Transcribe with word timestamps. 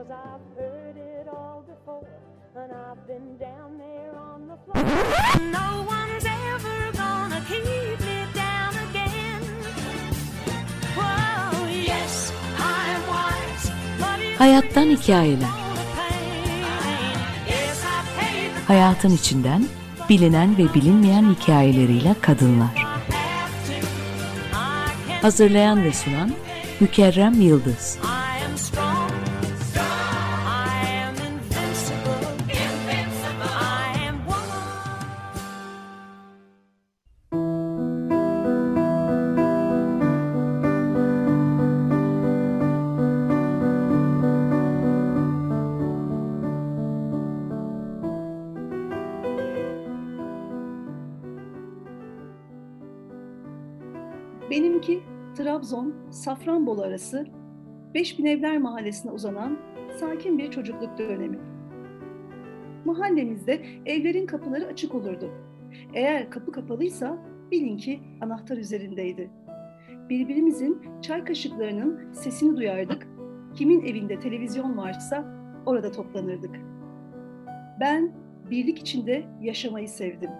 Cause 0.00 0.12
I've 0.12 0.56
heard 0.56 0.96
it 0.96 1.28
all 1.28 1.62
before, 1.72 2.08
and 2.56 2.72
I've 2.72 3.06
been 3.06 3.36
down 3.36 3.76
there 3.76 4.16
on 4.16 4.48
the 4.48 4.56
floor. 4.64 4.82
No 5.58 5.84
one's 5.96 6.24
ever 6.24 6.92
gonna 7.02 7.40
keep 7.50 8.00
me 8.08 8.18
down 8.34 8.72
again. 8.86 9.42
Whoa, 10.96 11.66
yes, 11.68 12.32
I'm 12.56 13.00
wise, 13.12 13.66
but 14.00 14.20
it's 14.20 14.38
Hayattan 14.38 14.90
hikayeler. 14.90 15.48
I 15.48 15.50
Hayatın 18.66 19.10
içinden 19.10 19.64
bilinen 20.08 20.58
ve 20.58 20.74
bilinmeyen 20.74 21.34
hikayeleriyle 21.34 22.14
kadınlar. 22.20 22.74
have 22.74 23.00
to. 23.66 23.72
I 23.72 25.08
can 25.08 25.20
Hazırlayan 25.22 25.84
ve 25.84 25.92
sunan 25.92 26.30
Mükerrem 26.80 27.40
Yıldız. 27.40 27.98
Benimki 54.50 55.02
Trabzon, 55.34 55.94
Safranbolu 56.10 56.82
arası 56.82 57.26
5000 57.94 58.26
Evler 58.26 58.58
Mahallesi'ne 58.58 59.12
uzanan 59.12 59.58
sakin 60.00 60.38
bir 60.38 60.50
çocukluk 60.50 60.98
dönemi. 60.98 61.38
Mahallemizde 62.84 63.62
evlerin 63.86 64.26
kapıları 64.26 64.66
açık 64.66 64.94
olurdu. 64.94 65.30
Eğer 65.94 66.30
kapı 66.30 66.52
kapalıysa 66.52 67.18
bilin 67.50 67.76
ki 67.76 68.00
anahtar 68.20 68.56
üzerindeydi. 68.56 69.30
Birbirimizin 70.08 70.82
çay 71.02 71.24
kaşıklarının 71.24 72.12
sesini 72.12 72.56
duyardık. 72.56 73.08
Kimin 73.54 73.86
evinde 73.86 74.20
televizyon 74.20 74.76
varsa 74.76 75.24
orada 75.66 75.92
toplanırdık. 75.92 76.56
Ben 77.80 78.12
birlik 78.50 78.78
içinde 78.78 79.24
yaşamayı 79.40 79.88
sevdim. 79.88 80.30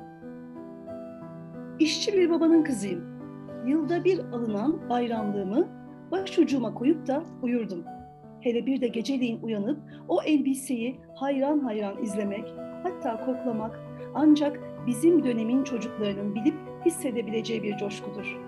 İşçi 1.78 2.12
bir 2.12 2.30
babanın 2.30 2.64
kızıyım 2.64 3.09
yılda 3.66 4.04
bir 4.04 4.18
alınan 4.18 4.88
bayramlığımı 4.88 5.68
başucuma 6.10 6.74
koyup 6.74 7.06
da 7.06 7.22
uyurdum. 7.42 7.84
Hele 8.40 8.66
bir 8.66 8.80
de 8.80 8.88
geceliğin 8.88 9.42
uyanıp 9.42 9.78
o 10.08 10.22
elbiseyi 10.22 11.00
hayran 11.14 11.58
hayran 11.58 12.02
izlemek, 12.02 12.54
hatta 12.82 13.20
koklamak 13.20 13.80
ancak 14.14 14.60
bizim 14.86 15.24
dönemin 15.24 15.64
çocuklarının 15.64 16.34
bilip 16.34 16.54
hissedebileceği 16.86 17.62
bir 17.62 17.76
coşkudur. 17.76 18.38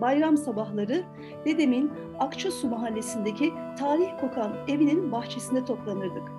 Bayram 0.00 0.36
sabahları 0.36 1.02
dedemin 1.44 1.90
Akçasu 2.18 2.68
mahallesindeki 2.68 3.52
tarih 3.78 4.08
kokan 4.20 4.52
evinin 4.68 5.12
bahçesinde 5.12 5.64
toplanırdık. 5.64 6.32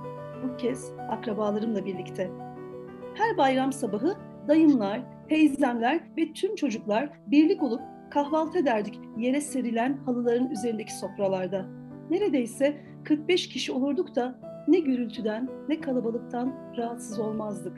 Bu 0.43 0.57
kez 0.57 0.91
akrabalarımla 1.09 1.85
birlikte. 1.85 2.31
Her 3.13 3.37
bayram 3.37 3.73
sabahı 3.73 4.15
dayımlar, 4.47 5.01
teyzemler 5.29 5.99
ve 6.17 6.33
tüm 6.33 6.55
çocuklar 6.55 7.09
birlik 7.27 7.63
olup 7.63 7.81
kahvaltı 8.11 8.57
ederdik 8.57 8.99
yere 9.17 9.41
serilen 9.41 9.97
halıların 9.97 10.49
üzerindeki 10.49 10.93
sofralarda. 10.93 11.65
Neredeyse 12.09 12.77
45 13.03 13.49
kişi 13.49 13.71
olurduk 13.71 14.15
da 14.15 14.39
ne 14.67 14.79
gürültüden 14.79 15.49
ne 15.69 15.81
kalabalıktan 15.81 16.73
rahatsız 16.77 17.19
olmazdık. 17.19 17.77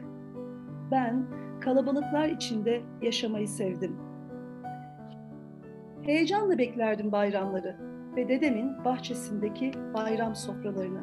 Ben 0.91 1.25
kalabalıklar 1.59 2.29
içinde 2.29 2.81
yaşamayı 3.01 3.47
sevdim. 3.47 3.95
Heyecanla 6.01 6.57
beklerdim 6.57 7.11
bayramları 7.11 7.75
ve 8.15 8.29
dedemin 8.29 8.85
bahçesindeki 8.85 9.71
bayram 9.93 10.35
sofralarını. 10.35 11.01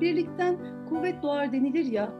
Birlikten 0.00 0.56
kuvvet 0.88 1.22
doğar 1.22 1.52
denilir 1.52 1.84
ya, 1.84 2.12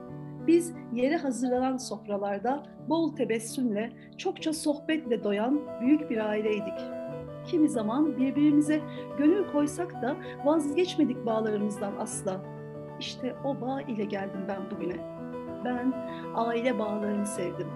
biz 0.49 0.75
yere 0.93 1.17
hazırlanan 1.17 1.77
sofralarda 1.77 2.63
bol 2.89 3.17
tebessümle, 3.17 3.93
çokça 4.17 4.53
sohbetle 4.53 5.25
doyan 5.25 5.61
büyük 5.81 6.11
bir 6.11 6.29
aileydik. 6.29 6.79
Kimi 7.47 7.69
zaman 7.69 8.17
birbirimize 8.17 8.81
gönül 9.19 9.53
koysak 9.53 10.03
da 10.03 10.17
vazgeçmedik 10.45 11.27
bağlarımızdan 11.27 11.93
asla. 11.99 12.41
İşte 13.01 13.35
o 13.45 13.61
bağ 13.61 13.83
ile 13.83 14.05
geldim 14.05 14.41
ben 14.49 14.71
bugüne. 14.71 14.97
Ben 15.65 15.93
aile 16.35 16.79
bağlarını 16.79 17.27
sevdim. 17.27 17.69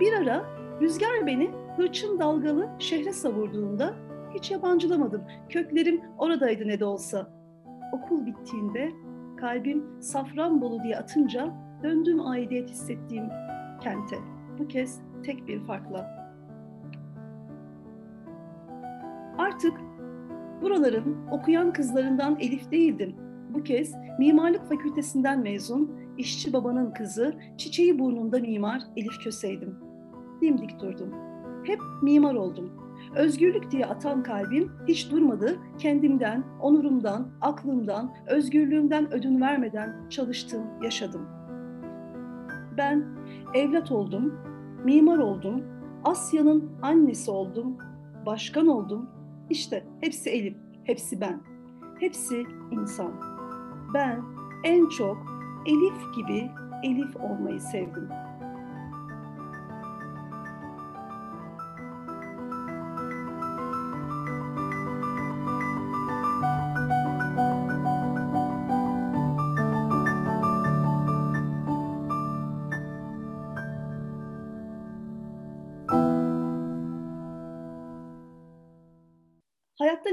Bir 0.00 0.12
ara 0.12 0.44
rüzgar 0.80 1.26
beni 1.26 1.50
hırçın 1.76 2.18
dalgalı 2.18 2.68
şehre 2.78 3.12
savurduğunda 3.12 3.94
hiç 4.34 4.50
yabancılamadım. 4.50 5.22
Köklerim 5.48 6.00
oradaydı 6.18 6.68
ne 6.68 6.80
de 6.80 6.84
olsa. 6.84 7.30
Okul 7.92 8.26
bittiğinde 8.26 8.92
kalbim 9.40 9.84
Safranbolu 10.00 10.82
diye 10.82 10.96
atınca 10.96 11.54
döndüm 11.82 12.26
aidiyet 12.26 12.70
hissettiğim 12.70 13.28
kente. 13.80 14.16
Bu 14.58 14.68
kez 14.68 15.00
tek 15.22 15.48
bir 15.48 15.60
farkla. 15.60 16.18
Artık 19.38 19.72
buraların 20.62 21.16
okuyan 21.30 21.72
kızlarından 21.72 22.36
Elif 22.40 22.70
değildim. 22.70 23.16
Bu 23.50 23.62
kez 23.62 23.94
mimarlık 24.18 24.68
fakültesinden 24.68 25.42
mezun, 25.42 25.92
işçi 26.18 26.52
babanın 26.52 26.90
kızı, 26.90 27.34
çiçeği 27.56 27.98
burnunda 27.98 28.38
mimar 28.38 28.82
Elif 28.96 29.18
Köseydim. 29.24 29.76
Dimdik 30.42 30.80
durdum. 30.80 31.14
Hep 31.64 31.80
mimar 32.02 32.34
oldum. 32.34 32.87
Özgürlük 33.16 33.70
diye 33.70 33.86
atan 33.86 34.22
kalbim 34.22 34.72
hiç 34.88 35.10
durmadı. 35.10 35.58
Kendimden, 35.78 36.44
onurumdan, 36.60 37.28
aklımdan, 37.40 38.14
özgürlüğümden 38.26 39.12
ödün 39.12 39.40
vermeden 39.40 40.08
çalıştım, 40.10 40.62
yaşadım. 40.82 41.28
Ben 42.76 43.04
evlat 43.54 43.92
oldum, 43.92 44.34
mimar 44.84 45.18
oldum, 45.18 45.62
Asya'nın 46.04 46.70
annesi 46.82 47.30
oldum, 47.30 47.76
başkan 48.26 48.66
oldum. 48.66 49.10
İşte 49.50 49.84
hepsi 50.00 50.30
Elif, 50.30 50.56
hepsi 50.84 51.20
ben. 51.20 51.40
Hepsi 52.00 52.46
insan. 52.70 53.12
Ben 53.94 54.22
en 54.64 54.88
çok 54.88 55.16
Elif 55.66 56.16
gibi 56.16 56.50
Elif 56.82 57.16
olmayı 57.16 57.60
sevdim. 57.60 58.08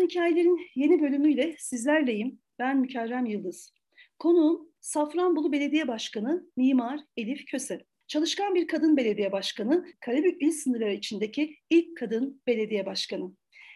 Hikayelerin 0.07 0.67
yeni 0.75 1.01
bölümüyle 1.01 1.55
sizlerleyim. 1.59 2.39
Ben 2.59 2.77
Mükerrem 2.77 3.25
Yıldız. 3.25 3.73
Konuğum 4.19 4.69
Safranbolu 4.81 5.51
Belediye 5.51 5.87
Başkanı 5.87 6.45
Mimar 6.57 6.99
Elif 7.17 7.45
Köse. 7.45 7.85
Çalışkan 8.07 8.55
bir 8.55 8.67
kadın 8.67 8.97
belediye 8.97 9.31
başkanı, 9.31 9.85
Karabük 9.99 10.41
il 10.41 10.51
sınırları 10.51 10.93
içindeki 10.93 11.57
ilk 11.69 11.97
kadın 11.97 12.41
belediye 12.47 12.85
başkanı. 12.85 13.31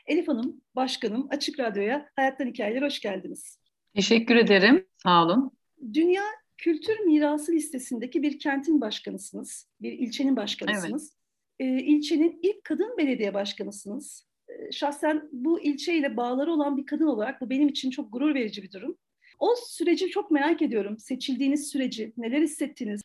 Elif 0.05 0.27
Hanım, 0.27 0.61
başkanım 0.75 1.27
Açık 1.29 1.59
Radyo'ya 1.59 2.09
Hayattan 2.15 2.47
Hikayeler 2.47 2.81
hoş 2.81 2.99
geldiniz. 2.99 3.59
Teşekkür 3.95 4.35
ederim. 4.35 4.85
Sağ 5.03 5.25
olun. 5.25 5.51
Dünya 5.93 6.23
Kültür 6.57 6.99
Mirası 6.99 7.51
listesindeki 7.51 8.23
bir 8.23 8.39
kentin 8.39 8.81
başkanısınız, 8.81 9.69
bir 9.81 9.91
ilçenin 9.91 10.35
başkanısınız. 10.35 11.17
Ee, 11.59 11.65
ilçenin 11.65 12.39
ilk 12.41 12.63
kadın 12.63 12.97
belediye 12.97 13.33
başkanısınız. 13.33 14.28
Ee, 14.49 14.71
şahsen 14.71 15.29
bu 15.31 15.61
ilçeyle 15.61 16.17
bağları 16.17 16.51
olan 16.51 16.77
bir 16.77 16.85
kadın 16.85 17.07
olarak 17.07 17.41
bu 17.41 17.49
benim 17.49 17.67
için 17.67 17.89
çok 17.89 18.13
gurur 18.13 18.35
verici 18.35 18.63
bir 18.63 18.71
durum. 18.71 18.97
O 19.39 19.55
süreci 19.55 20.09
çok 20.09 20.31
merak 20.31 20.61
ediyorum. 20.61 20.99
Seçildiğiniz 20.99 21.67
süreci, 21.67 22.13
neler 22.17 22.41
hissettiniz? 22.41 23.01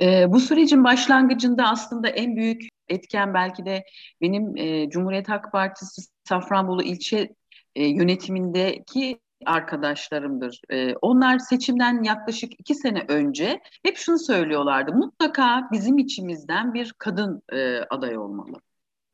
Ee, 0.00 0.32
bu 0.32 0.40
sürecin 0.40 0.84
başlangıcında 0.84 1.64
aslında 1.68 2.08
en 2.08 2.36
büyük 2.36 2.62
etken 2.88 3.34
belki 3.34 3.64
de 3.64 3.84
benim 4.20 4.56
e, 4.56 4.90
Cumhuriyet 4.90 5.28
Halk 5.28 5.52
Partisi 5.52 6.02
Safranbolu 6.24 6.82
ilçe 6.82 7.34
e, 7.74 7.86
yönetimindeki 7.86 9.18
arkadaşlarımdır. 9.46 10.60
E, 10.70 10.94
onlar 10.94 11.38
seçimden 11.38 12.02
yaklaşık 12.02 12.52
iki 12.60 12.74
sene 12.74 13.04
önce 13.08 13.60
hep 13.82 13.96
şunu 13.96 14.18
söylüyorlardı. 14.18 14.92
Mutlaka 14.92 15.68
bizim 15.72 15.98
içimizden 15.98 16.74
bir 16.74 16.92
kadın 16.98 17.42
e, 17.52 17.78
aday 17.78 18.18
olmalı 18.18 18.56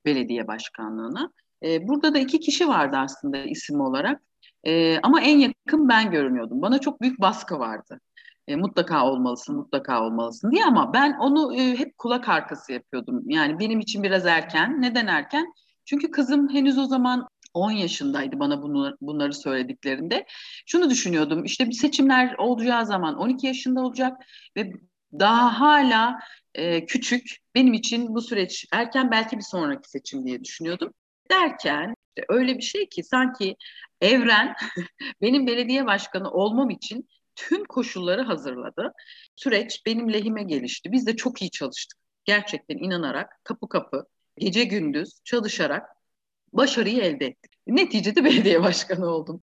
belediye 0.04 0.46
başkanlığına. 0.46 1.32
E, 1.62 1.88
burada 1.88 2.14
da 2.14 2.18
iki 2.18 2.40
kişi 2.40 2.68
vardı 2.68 2.96
aslında 2.96 3.38
isim 3.38 3.80
olarak. 3.80 4.22
E, 4.64 4.98
ama 5.00 5.20
en 5.20 5.38
yakın 5.38 5.88
ben 5.88 6.10
görünüyordum. 6.10 6.62
Bana 6.62 6.78
çok 6.78 7.00
büyük 7.00 7.20
baskı 7.20 7.58
vardı. 7.58 8.00
E, 8.48 8.56
mutlaka 8.56 9.06
olmalısın, 9.06 9.56
mutlaka 9.56 10.04
olmalısın 10.04 10.50
diye 10.50 10.64
ama 10.64 10.92
ben 10.92 11.12
onu 11.20 11.56
e, 11.56 11.78
hep 11.78 11.98
kulak 11.98 12.28
arkası 12.28 12.72
yapıyordum. 12.72 13.22
Yani 13.30 13.58
benim 13.58 13.80
için 13.80 14.02
biraz 14.02 14.26
erken. 14.26 14.82
Neden 14.82 15.06
erken? 15.06 15.52
Çünkü 15.84 16.10
kızım 16.10 16.48
henüz 16.48 16.78
o 16.78 16.84
zaman 16.84 17.28
10 17.54 17.70
yaşındaydı 17.70 18.38
bana 18.38 18.62
bunları 19.00 19.34
söylediklerinde. 19.34 20.26
Şunu 20.66 20.90
düşünüyordum 20.90 21.44
işte 21.44 21.66
bir 21.66 21.72
seçimler 21.72 22.34
olacağı 22.38 22.86
zaman 22.86 23.16
12 23.16 23.46
yaşında 23.46 23.80
olacak 23.80 24.22
ve 24.56 24.72
daha 25.12 25.60
hala 25.60 26.18
e, 26.54 26.86
küçük 26.86 27.36
benim 27.54 27.72
için 27.72 28.14
bu 28.14 28.20
süreç 28.20 28.66
erken 28.72 29.10
belki 29.10 29.36
bir 29.36 29.42
sonraki 29.42 29.90
seçim 29.90 30.26
diye 30.26 30.44
düşünüyordum. 30.44 30.92
Derken 31.30 31.94
işte 32.18 32.26
öyle 32.28 32.56
bir 32.56 32.62
şey 32.62 32.88
ki 32.88 33.02
sanki 33.02 33.56
evren 34.00 34.54
benim 35.22 35.46
belediye 35.46 35.86
başkanı 35.86 36.30
olmam 36.30 36.70
için 36.70 37.08
tüm 37.36 37.64
koşulları 37.64 38.22
hazırladı. 38.22 38.92
Süreç 39.36 39.82
benim 39.86 40.12
lehime 40.12 40.42
gelişti. 40.42 40.92
Biz 40.92 41.06
de 41.06 41.16
çok 41.16 41.42
iyi 41.42 41.50
çalıştık. 41.50 41.98
Gerçekten 42.24 42.76
inanarak 42.76 43.40
kapı 43.44 43.68
kapı 43.68 44.06
gece 44.38 44.64
gündüz 44.64 45.20
çalışarak 45.24 45.88
başarıyı 46.52 47.02
elde 47.02 47.26
ettik. 47.26 47.52
Neticede 47.66 48.24
belediye 48.24 48.62
başkanı 48.62 49.06
oldum. 49.06 49.42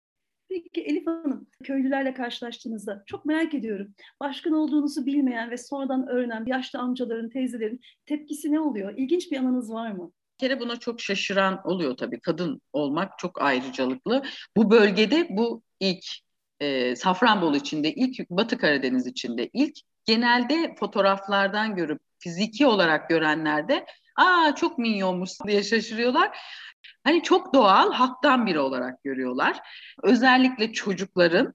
Peki 0.49 0.81
Elif 0.81 1.07
Hanım, 1.07 1.47
köylülerle 1.63 2.13
karşılaştığınızda 2.13 3.03
çok 3.05 3.25
merak 3.25 3.53
ediyorum. 3.53 3.93
Başkan 4.19 4.53
olduğunuzu 4.53 5.05
bilmeyen 5.05 5.51
ve 5.51 5.57
sonradan 5.57 6.07
öğrenen 6.07 6.45
yaşlı 6.45 6.79
amcaların, 6.79 7.29
teyzelerin 7.29 7.81
tepkisi 8.05 8.51
ne 8.51 8.59
oluyor? 8.59 8.93
İlginç 8.97 9.31
bir 9.31 9.37
anınız 9.37 9.71
var 9.71 9.91
mı? 9.91 10.11
Kere 10.39 10.59
buna 10.59 10.79
çok 10.79 11.01
şaşıran 11.01 11.61
oluyor 11.63 11.97
tabii. 11.97 12.19
Kadın 12.19 12.61
olmak 12.73 13.19
çok 13.19 13.41
ayrıcalıklı. 13.41 14.23
Bu 14.57 14.71
bölgede 14.71 15.27
bu 15.29 15.63
ilk 15.79 16.05
e, 16.59 16.95
Safranbolu 16.95 17.57
içinde 17.57 17.93
ilk 17.93 18.29
Batı 18.29 18.57
Karadeniz 18.57 19.07
içinde 19.07 19.49
ilk 19.53 19.77
genelde 20.05 20.75
fotoğraflardan 20.79 21.75
görüp 21.75 22.01
fiziki 22.19 22.67
olarak 22.67 23.09
görenlerde 23.09 23.85
aa 24.15 24.55
çok 24.55 24.77
minyonmuş 24.77 25.31
diye 25.47 25.63
şaşırıyorlar. 25.63 26.37
Hani 27.03 27.23
çok 27.23 27.53
doğal 27.53 27.93
halktan 27.93 28.45
biri 28.45 28.59
olarak 28.59 29.03
görüyorlar. 29.03 29.59
Özellikle 30.03 30.73
çocukların 30.73 31.53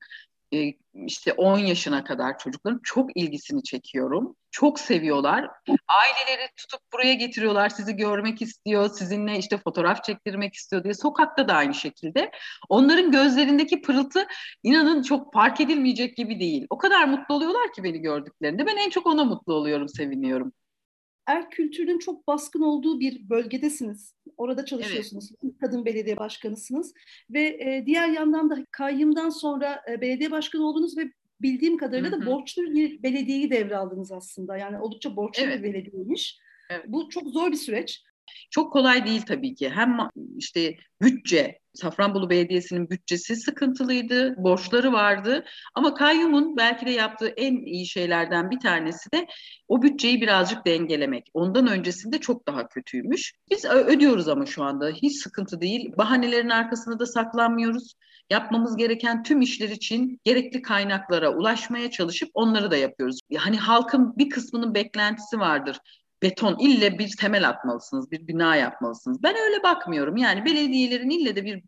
işte 1.07 1.33
10 1.33 1.59
yaşına 1.59 2.05
kadar 2.05 2.39
çocukların 2.39 2.81
çok 2.83 3.17
ilgisini 3.17 3.63
çekiyorum. 3.63 4.37
Çok 4.51 4.81
seviyorlar. 4.81 5.51
Aileleri 5.69 6.49
tutup 6.57 6.81
buraya 6.93 7.15
getiriyorlar. 7.15 7.69
Sizi 7.69 7.97
görmek 7.97 8.43
istiyor, 8.43 8.91
sizinle 8.91 9.39
işte 9.39 9.59
fotoğraf 9.59 10.05
çektirmek 10.05 10.55
istiyor 10.55 10.85
diye. 10.85 10.95
Sokakta 10.95 11.49
da 11.49 11.55
aynı 11.55 11.75
şekilde. 11.75 12.31
Onların 12.69 13.11
gözlerindeki 13.11 13.83
pırıltı 13.83 14.27
inanın 14.63 15.03
çok 15.03 15.33
fark 15.33 15.61
edilmeyecek 15.61 16.17
gibi 16.17 16.41
değil. 16.41 16.67
O 16.71 16.79
kadar 16.79 17.05
mutlu 17.05 17.35
oluyorlar 17.35 17.73
ki 17.73 17.85
beni 17.85 17.99
gördüklerinde. 17.99 18.67
Ben 18.67 18.77
en 18.77 18.91
çok 18.91 19.07
ona 19.07 19.25
mutlu 19.25 19.55
oluyorum, 19.55 19.89
seviniyorum 19.89 20.53
er 21.27 21.51
kültürünün 21.51 21.99
çok 21.99 22.27
baskın 22.27 22.61
olduğu 22.61 23.01
bir 23.01 23.29
bölgedesiniz. 23.29 24.15
Orada 24.37 24.65
çalışıyorsunuz. 24.65 25.31
Evet. 25.45 25.55
Kadın 25.61 25.85
belediye 25.85 26.17
başkanısınız. 26.17 26.95
Ve 27.31 27.43
e, 27.43 27.87
diğer 27.87 28.09
yandan 28.09 28.51
da 28.51 28.67
kayyımdan 28.71 29.31
sonra 29.31 29.83
e, 29.91 30.01
belediye 30.01 30.31
başkanı 30.31 30.67
oldunuz 30.67 30.99
ve 30.99 31.13
bildiğim 31.43 31.77
kadarıyla 31.77 32.13
hı 32.13 32.17
hı. 32.17 32.21
da 32.21 32.27
borçlu 32.27 32.63
bir 32.63 33.03
belediyeyi 33.03 33.51
devraldınız 33.51 34.13
aslında. 34.13 34.57
Yani 34.57 34.79
oldukça 34.81 35.17
borçlu 35.17 35.45
evet. 35.45 35.59
bir 35.59 35.65
belediyeymiş. 35.65 36.39
Evet. 36.71 36.85
Bu 36.89 37.09
çok 37.09 37.29
zor 37.29 37.51
bir 37.51 37.57
süreç. 37.57 38.03
Çok 38.51 38.73
kolay 38.73 39.07
değil 39.07 39.23
tabii 39.23 39.55
ki. 39.55 39.71
Hem 39.71 39.99
işte 40.37 40.77
bütçe, 41.03 41.59
Safranbolu 41.75 42.31
Belediyesi'nin 42.31 42.91
bütçesi 42.91 43.37
sıkıntılıydı, 43.37 44.35
borçları 44.37 44.93
vardı. 44.93 45.45
Ama 45.75 45.95
kayyumun 45.95 46.57
belki 46.57 46.87
de 46.87 46.91
yaptığı 46.91 47.29
en 47.29 47.57
iyi 47.57 47.87
şeylerden 47.87 48.51
bir 48.51 48.61
tanesi 48.61 49.13
de 49.13 49.27
o 49.69 49.83
bütçeyi 49.83 50.21
birazcık 50.21 50.67
dengelemek. 50.67 51.31
Ondan 51.35 51.67
öncesinde 51.67 52.19
çok 52.19 52.47
daha 52.47 52.69
kötüymüş. 52.69 53.35
Biz 53.51 53.65
ödüyoruz 53.65 54.29
ama 54.29 54.47
şu 54.47 54.65
anda 54.65 54.89
hiç 54.89 55.23
sıkıntı 55.23 55.61
değil. 55.61 55.93
Bahanelerin 55.99 56.51
arkasında 56.51 56.99
da 56.99 57.07
saklanmıyoruz. 57.07 57.95
Yapmamız 58.31 58.77
gereken 58.77 59.23
tüm 59.23 59.41
işler 59.41 59.69
için 59.69 60.21
gerekli 60.25 60.63
kaynaklara 60.63 61.37
ulaşmaya 61.37 61.91
çalışıp 61.91 62.31
onları 62.35 62.71
da 62.71 62.77
yapıyoruz. 62.77 63.19
Yani 63.31 63.57
halkın 63.57 64.17
bir 64.19 64.31
kısmının 64.31 64.75
beklentisi 64.75 65.39
vardır 65.39 65.79
beton 66.25 66.57
ille 66.59 66.99
bir 66.99 67.17
temel 67.21 67.49
atmalısınız, 67.49 68.11
bir 68.11 68.27
bina 68.27 68.57
yapmalısınız. 68.57 69.23
Ben 69.23 69.37
öyle 69.37 69.63
bakmıyorum. 69.63 70.17
Yani 70.17 70.45
belediyelerin 70.45 71.11
ille 71.11 71.37
de 71.37 71.45
bir 71.45 71.63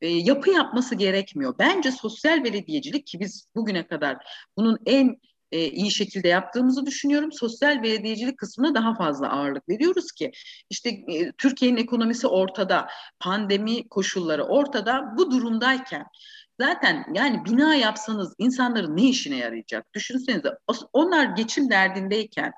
e, 0.00 0.08
yapı 0.08 0.50
yapması 0.50 0.94
gerekmiyor. 0.94 1.54
Bence 1.58 1.90
sosyal 1.90 2.44
belediyecilik 2.44 3.06
ki 3.06 3.20
biz 3.20 3.46
bugüne 3.54 3.86
kadar 3.86 4.16
bunun 4.56 4.78
en 4.86 5.16
e, 5.52 5.66
iyi 5.66 5.90
şekilde 5.90 6.28
yaptığımızı 6.28 6.86
düşünüyorum. 6.86 7.32
Sosyal 7.32 7.82
belediyecilik 7.82 8.38
kısmına 8.38 8.74
daha 8.74 8.94
fazla 8.94 9.30
ağırlık 9.30 9.68
veriyoruz 9.68 10.12
ki 10.12 10.30
işte 10.70 10.90
e, 10.90 11.32
Türkiye'nin 11.32 11.76
ekonomisi 11.76 12.26
ortada, 12.26 12.88
pandemi 13.20 13.88
koşulları 13.88 14.44
ortada. 14.44 15.14
Bu 15.16 15.30
durumdayken 15.30 16.06
Zaten 16.60 17.04
yani 17.14 17.44
bina 17.44 17.74
yapsanız 17.74 18.34
insanların 18.38 18.96
ne 18.96 19.02
işine 19.02 19.36
yarayacak? 19.36 19.94
Düşünsenize 19.94 20.48
onlar 20.92 21.24
geçim 21.24 21.70
derdindeyken 21.70 22.52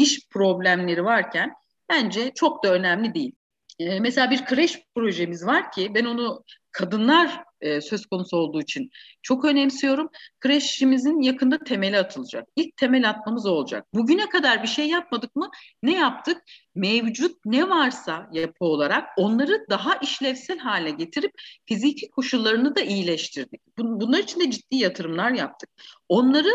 iş 0.00 0.28
problemleri 0.28 1.04
varken 1.04 1.54
bence 1.88 2.32
çok 2.34 2.64
da 2.64 2.72
önemli 2.74 3.14
değil. 3.14 3.32
Ee, 3.80 4.00
mesela 4.00 4.30
bir 4.30 4.44
kreş 4.44 4.82
projemiz 4.94 5.46
var 5.46 5.72
ki 5.72 5.92
ben 5.94 6.04
onu 6.04 6.44
kadınlar 6.72 7.44
e, 7.60 7.80
söz 7.80 8.06
konusu 8.06 8.36
olduğu 8.36 8.62
için 8.62 8.90
çok 9.22 9.44
önemsiyorum. 9.44 10.08
Kreşimizin 10.40 11.20
yakında 11.20 11.58
temeli 11.58 11.98
atılacak. 11.98 12.48
İlk 12.56 12.76
temel 12.76 13.10
atmamız 13.10 13.46
olacak. 13.46 13.86
Bugüne 13.94 14.28
kadar 14.28 14.62
bir 14.62 14.68
şey 14.68 14.88
yapmadık 14.88 15.36
mı? 15.36 15.50
Ne 15.82 15.94
yaptık? 15.94 16.42
Mevcut 16.74 17.36
ne 17.44 17.68
varsa 17.68 18.28
yapı 18.32 18.64
olarak 18.64 19.08
onları 19.16 19.66
daha 19.70 19.94
işlevsel 19.94 20.58
hale 20.58 20.90
getirip 20.90 21.32
fiziki 21.66 22.10
koşullarını 22.10 22.76
da 22.76 22.80
iyileştirdik. 22.80 23.60
Bunlar 23.78 24.18
için 24.18 24.40
de 24.40 24.50
ciddi 24.50 24.76
yatırımlar 24.76 25.30
yaptık. 25.30 25.70
Onları 26.08 26.50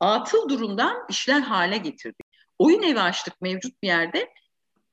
atıl 0.00 0.48
durumdan 0.48 1.06
işler 1.10 1.40
hale 1.40 1.76
getirdik 1.76 2.27
oyun 2.58 2.82
evi 2.82 3.00
açtık 3.00 3.40
mevcut 3.40 3.82
bir 3.82 3.88
yerde. 3.88 4.28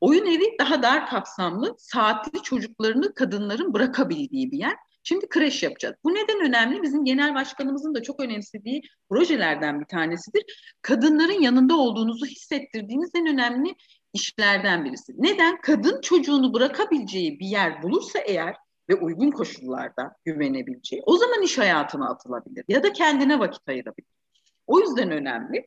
Oyun 0.02 0.26
evi 0.26 0.58
daha 0.60 0.84
dar 0.84 1.08
kapsamlı, 1.08 1.76
saatli 1.78 2.42
çocuklarını 2.42 3.14
kadınların 3.14 3.74
bırakabildiği 3.74 4.52
bir 4.52 4.58
yer. 4.58 4.76
Şimdi 5.04 5.30
kreş 5.30 5.64
yapacağız. 5.64 5.96
Bu 6.04 6.14
neden 6.14 6.48
önemli? 6.48 6.82
Bizim 6.82 7.06
genel 7.06 7.36
başkanımızın 7.36 7.96
da 7.96 8.04
çok 8.04 8.20
önemsediği 8.20 8.82
projelerden 9.10 9.80
bir 9.80 9.86
tanesidir. 9.86 10.44
Kadınların 10.82 11.42
yanında 11.42 11.76
olduğunuzu 11.76 12.26
hissettirdiğiniz 12.26 13.12
en 13.16 13.28
önemli 13.28 13.76
işlerden 14.14 14.86
birisi. 14.86 15.14
Neden? 15.18 15.62
Kadın 15.62 16.02
çocuğunu 16.02 16.54
bırakabileceği 16.54 17.40
bir 17.40 17.46
yer 17.46 17.84
bulursa 17.84 18.20
eğer 18.20 18.56
ve 18.90 18.96
uygun 18.96 19.32
koşullarda 19.32 20.16
güvenebileceği 20.26 21.02
o 21.06 21.18
zaman 21.18 21.42
iş 21.42 21.58
hayatına 21.58 22.10
atılabilir 22.10 22.66
ya 22.68 22.84
da 22.84 22.94
kendine 22.94 23.40
vakit 23.40 23.70
ayırabilir. 23.70 24.10
O 24.68 24.80
yüzden 24.80 25.12
önemli. 25.12 25.66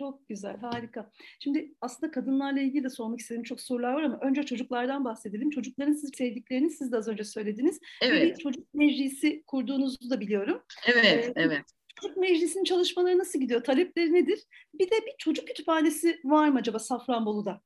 Çok 0.00 0.28
güzel, 0.28 0.56
harika. 0.56 1.10
Şimdi 1.40 1.74
aslında 1.80 2.12
kadınlarla 2.12 2.60
ilgili 2.60 2.84
de 2.84 2.90
sormak 2.90 3.20
istediğim 3.20 3.42
çok 3.42 3.60
sorular 3.60 3.92
var 3.92 4.02
ama 4.02 4.18
önce 4.20 4.42
çocuklardan 4.42 5.04
bahsedelim. 5.04 5.50
Çocukların 5.50 5.92
siz 5.92 6.10
sevdiklerini 6.14 6.70
siz 6.70 6.92
de 6.92 6.96
az 6.96 7.08
önce 7.08 7.24
söylediniz. 7.24 7.80
Evet. 8.02 8.38
bir 8.38 8.42
çocuk 8.42 8.74
meclisi 8.74 9.42
kurduğunuzu 9.46 10.10
da 10.10 10.20
biliyorum. 10.20 10.62
Evet, 10.86 11.28
ee, 11.28 11.32
evet. 11.36 11.62
Çocuk 12.00 12.16
meclisinin 12.16 12.64
çalışmaları 12.64 13.18
nasıl 13.18 13.40
gidiyor? 13.40 13.64
Talepleri 13.64 14.12
nedir? 14.12 14.42
Bir 14.74 14.90
de 14.90 14.94
bir 15.06 15.14
çocuk 15.18 15.46
kütüphanesi 15.46 16.20
var 16.24 16.48
mı 16.48 16.58
acaba 16.58 16.78
Safranbolu'da? 16.78 17.60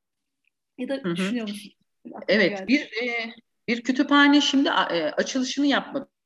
Ya 0.79 0.89
da 0.89 0.95
Hı-hı. 0.95 1.17
düşünüyor 1.17 1.49
musunuz? 1.49 1.77
Evet, 2.29 2.59
geldi. 2.59 2.69
bir 2.69 2.81
e, 2.81 3.35
bir 3.69 3.83
kütüphane 3.83 4.41
şimdi 4.41 4.69
e, 4.69 4.73
açılışını 5.11 5.67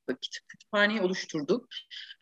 yapmadık 0.08 0.40
kütüphaneyi 0.48 1.00
oluşturduk. 1.00 1.68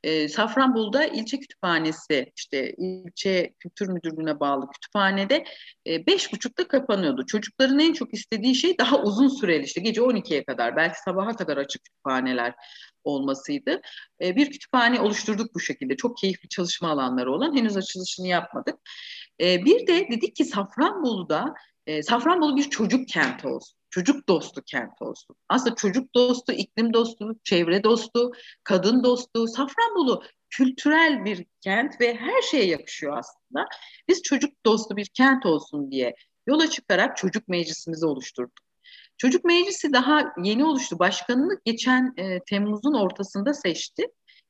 E, 0.03 0.29
Safranbolu'da 0.29 1.07
ilçe 1.07 1.41
kütüphanesi 1.41 2.33
işte 2.37 2.75
ilçe 2.79 3.55
kültür 3.59 3.89
müdürlüğüne 3.89 4.41
bağlı 4.41 4.71
kütüphanede 4.71 5.45
e, 5.87 6.07
beş 6.07 6.33
buçukta 6.33 6.69
kapanıyordu. 6.69 7.27
Çocukların 7.27 7.79
en 7.79 7.93
çok 7.93 8.15
istediği 8.15 8.55
şey 8.55 8.79
daha 8.79 9.03
uzun 9.03 9.29
süreli 9.29 9.65
işte 9.65 9.81
gece 9.81 10.01
12'ye 10.01 10.45
kadar 10.45 10.77
belki 10.77 11.01
sabaha 11.01 11.37
kadar 11.37 11.57
açık 11.57 11.85
kütüphaneler 11.85 12.55
olmasıydı. 13.05 13.81
E, 14.23 14.37
bir 14.37 14.51
kütüphane 14.51 15.01
oluşturduk 15.01 15.55
bu 15.55 15.61
şekilde. 15.61 15.97
Çok 15.97 16.19
keyifli 16.19 16.49
çalışma 16.49 16.91
alanları 16.91 17.33
olan 17.33 17.57
henüz 17.57 17.77
açılışını 17.77 18.27
yapmadık. 18.27 18.75
E, 19.41 19.65
bir 19.65 19.87
de 19.87 20.09
dedik 20.11 20.37
ki 20.37 20.45
Safranbolu'da 20.45 21.55
e, 21.87 22.03
Safranbolu 22.03 22.57
bir 22.57 22.71
çocuk 22.71 23.09
kenti 23.09 23.49
olsun 23.49 23.77
çocuk 23.97 24.29
dostu 24.29 24.63
kent 24.63 25.03
olsun. 25.03 25.37
Aslında 25.49 25.75
çocuk 25.75 26.15
dostu, 26.15 26.53
iklim 26.53 26.93
dostu, 26.93 27.37
çevre 27.45 27.85
dostu, 27.85 28.33
kadın 28.65 29.05
dostu, 29.05 29.47
Safranbolu 29.47 30.23
kültürel 30.51 31.25
bir 31.25 31.47
kent 31.61 32.01
ve 32.01 32.15
her 32.15 32.43
şeye 32.43 32.67
yakışıyor 32.67 33.19
aslında. 33.19 33.67
Biz 34.09 34.23
çocuk 34.23 34.65
dostu 34.67 34.97
bir 34.97 35.07
kent 35.07 35.47
olsun 35.47 35.91
diye 35.91 36.15
yola 36.47 36.71
çıkarak 36.71 37.17
çocuk 37.17 37.49
meclisimizi 37.49 38.07
oluşturduk. 38.07 38.67
Çocuk 39.19 39.45
Meclisi 39.45 39.93
daha 39.93 40.33
yeni 40.43 40.65
oluştu. 40.65 40.99
Başkanını 40.99 41.61
geçen 41.65 42.15
e, 42.17 42.41
Temmuz'un 42.41 42.95
ortasında 42.95 43.55
seçti. 43.55 44.07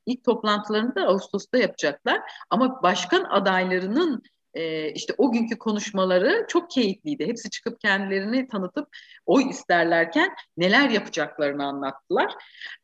İlk 0.06 0.24
toplantılarını 0.24 0.94
da 0.94 1.06
Ağustos'ta 1.06 1.58
yapacaklar. 1.58 2.20
Ama 2.50 2.82
başkan 2.82 3.24
adaylarının 3.24 4.22
e, 4.56 4.92
işte 4.92 5.14
o 5.18 5.32
günkü 5.32 5.58
konuşmaları 5.58 6.46
çok 6.48 6.70
keyifliydi. 6.70 7.26
Hepsi 7.26 7.50
çıkıp 7.50 7.80
kendilerini 7.80 8.48
tanıtıp 8.48 8.88
oy 9.26 9.50
isterlerken 9.50 10.34
neler 10.56 10.90
yapacaklarını 10.90 11.64
anlattılar. 11.64 12.32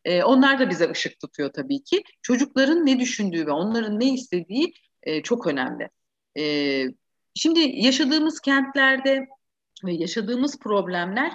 E, 0.04 0.22
onlar 0.22 0.58
da 0.58 0.70
bize 0.70 0.90
ışık 0.90 1.20
tutuyor 1.20 1.52
tabii 1.52 1.82
ki. 1.82 2.02
Çocukların 2.22 2.86
ne 2.86 3.00
düşündüğü 3.00 3.46
ve 3.46 3.50
onların 3.50 4.00
ne 4.00 4.12
istediği 4.12 4.74
e, 5.02 5.22
çok 5.22 5.46
önemli. 5.46 5.88
Şimdi 7.34 7.60
yaşadığımız 7.60 8.40
kentlerde 8.40 9.26
ve 9.84 9.92
yaşadığımız 9.92 10.58
problemler 10.58 11.32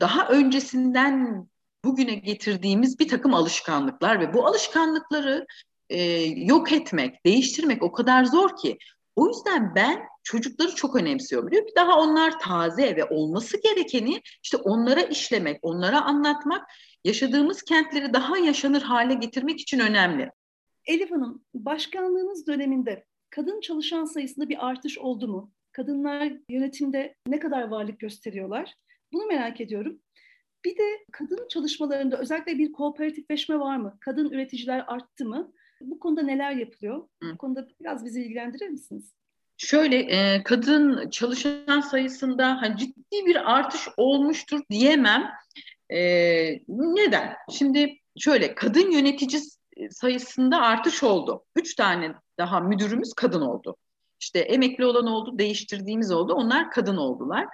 daha 0.00 0.28
öncesinden 0.28 1.48
bugüne 1.84 2.14
getirdiğimiz 2.14 2.98
bir 2.98 3.08
takım 3.08 3.34
alışkanlıklar 3.34 4.20
ve 4.20 4.34
bu 4.34 4.46
alışkanlıkları 4.46 5.46
e, 5.90 6.02
yok 6.24 6.72
etmek, 6.72 7.26
değiştirmek 7.26 7.82
o 7.82 7.92
kadar 7.92 8.24
zor 8.24 8.56
ki. 8.56 8.78
O 9.16 9.28
yüzden 9.28 9.74
ben 9.74 10.02
çocukları 10.22 10.74
çok 10.74 10.96
önemsiyorum. 10.96 11.50
Diyor 11.50 11.66
ki 11.66 11.72
daha 11.76 12.00
onlar 12.00 12.40
taze 12.40 12.96
ve 12.96 13.04
olması 13.04 13.62
gerekeni 13.62 14.20
işte 14.42 14.56
onlara 14.56 15.00
işlemek, 15.00 15.58
onlara 15.62 16.00
anlatmak, 16.02 16.70
yaşadığımız 17.04 17.62
kentleri 17.62 18.12
daha 18.12 18.38
yaşanır 18.38 18.82
hale 18.82 19.14
getirmek 19.14 19.60
için 19.60 19.78
önemli. 19.78 20.30
Elif 20.86 21.10
Hanım, 21.10 21.44
başkanlığınız 21.54 22.46
döneminde 22.46 23.04
kadın 23.30 23.60
çalışan 23.60 24.04
sayısında 24.04 24.48
bir 24.48 24.66
artış 24.66 24.98
oldu 24.98 25.28
mu? 25.28 25.52
Kadınlar 25.72 26.32
yönetimde 26.50 27.14
ne 27.26 27.38
kadar 27.38 27.68
varlık 27.68 28.00
gösteriyorlar? 28.00 28.74
Bunu 29.12 29.26
merak 29.26 29.60
ediyorum. 29.60 30.00
Bir 30.64 30.78
de 30.78 31.04
kadın 31.12 31.48
çalışmalarında 31.48 32.18
özellikle 32.18 32.58
bir 32.58 32.72
kooperatifleşme 32.72 33.58
var 33.58 33.76
mı? 33.76 33.96
Kadın 34.00 34.30
üreticiler 34.30 34.84
arttı 34.86 35.24
mı? 35.24 35.52
Bu 35.80 35.98
konuda 35.98 36.22
neler 36.22 36.52
yapılıyor? 36.52 37.08
Hı. 37.22 37.32
Bu 37.32 37.38
konuda 37.38 37.68
biraz 37.80 38.04
bizi 38.04 38.22
ilgilendirir 38.22 38.68
misiniz? 38.68 39.12
Şöyle 39.56 39.98
e, 39.98 40.42
kadın 40.42 41.10
çalışan 41.10 41.80
sayısında 41.80 42.62
hani 42.62 42.76
ciddi 42.76 43.26
bir 43.26 43.56
artış 43.56 43.88
olmuştur 43.96 44.60
diyemem. 44.70 45.30
E, 45.90 45.98
neden? 46.68 47.36
Şimdi 47.50 47.96
şöyle 48.18 48.54
kadın 48.54 48.90
yönetici 48.90 49.42
sayısında 49.90 50.60
artış 50.60 51.02
oldu. 51.02 51.44
Üç 51.56 51.74
tane 51.74 52.14
daha 52.38 52.60
müdürümüz 52.60 53.12
kadın 53.14 53.40
oldu. 53.40 53.76
İşte 54.20 54.38
emekli 54.38 54.86
olan 54.86 55.06
oldu, 55.06 55.38
değiştirdiğimiz 55.38 56.12
oldu. 56.12 56.34
Onlar 56.34 56.70
kadın 56.70 56.96
oldular. 56.96 57.46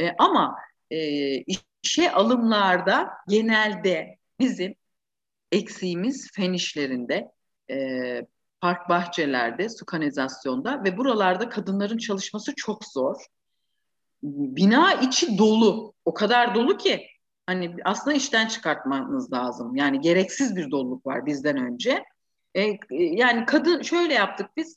E, 0.00 0.10
ama 0.18 0.56
e, 0.90 0.98
işe 1.82 2.12
alımlarda 2.12 3.10
genelde 3.28 4.18
bizim 4.40 4.74
eksiğimiz 5.52 6.30
fen 6.32 6.52
işlerinde, 6.52 7.30
e, 7.70 8.26
park 8.60 8.88
bahçelerde, 8.88 9.68
su 9.68 9.86
kanalizasyonda 9.86 10.84
ve 10.84 10.96
buralarda 10.96 11.48
kadınların 11.48 11.98
çalışması 11.98 12.54
çok 12.56 12.84
zor. 12.84 13.16
Bina 14.22 14.92
içi 14.92 15.38
dolu. 15.38 15.94
O 16.04 16.14
kadar 16.14 16.54
dolu 16.54 16.76
ki 16.76 17.06
hani 17.46 17.76
aslında 17.84 18.16
işten 18.16 18.48
çıkartmanız 18.48 19.32
lazım. 19.32 19.76
Yani 19.76 20.00
gereksiz 20.00 20.56
bir 20.56 20.70
doluluk 20.70 21.06
var 21.06 21.26
bizden 21.26 21.56
önce. 21.56 22.04
E, 22.54 22.78
yani 22.90 23.46
kadın 23.46 23.82
şöyle 23.82 24.14
yaptık 24.14 24.50
biz 24.56 24.76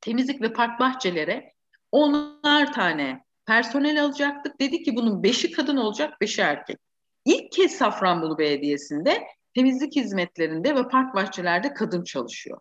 temizlik 0.00 0.42
ve 0.42 0.52
park 0.52 0.80
bahçelere 0.80 1.52
onlar 1.92 2.72
tane 2.72 3.24
personel 3.46 4.04
alacaktık. 4.04 4.60
Dedi 4.60 4.82
ki 4.82 4.96
bunun 4.96 5.22
beşi 5.22 5.52
kadın 5.52 5.76
olacak, 5.76 6.20
beşi 6.20 6.42
erkek. 6.42 6.78
İlk 7.24 7.52
kez 7.52 7.72
Safranbolu 7.72 8.38
Belediyesi'nde 8.38 9.22
temizlik 9.54 9.96
hizmetlerinde 9.96 10.74
ve 10.74 10.88
park 10.88 11.14
bahçelerde 11.14 11.74
kadın 11.74 12.04
çalışıyor. 12.04 12.60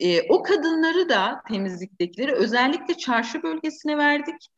E, 0.00 0.28
o 0.28 0.42
kadınları 0.42 1.08
da 1.08 1.42
temizliktekileri 1.48 2.32
özellikle 2.32 2.96
çarşı 2.96 3.42
bölgesine 3.42 3.98
verdik. 3.98 4.48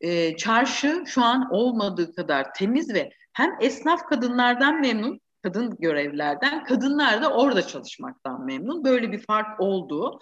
E, 0.00 0.36
çarşı 0.36 1.04
şu 1.06 1.22
an 1.22 1.48
olmadığı 1.50 2.14
kadar 2.14 2.54
temiz 2.54 2.94
ve 2.94 3.10
hem 3.32 3.50
esnaf 3.60 4.06
kadınlardan 4.06 4.80
memnun, 4.80 5.20
kadın 5.42 5.76
görevlerden, 5.78 6.64
kadınlar 6.64 7.22
da 7.22 7.32
orada 7.32 7.66
çalışmaktan 7.66 8.44
memnun. 8.44 8.84
Böyle 8.84 9.12
bir 9.12 9.18
fark 9.26 9.60
oldu. 9.60 10.18